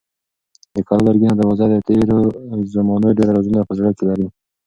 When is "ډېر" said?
3.17-3.29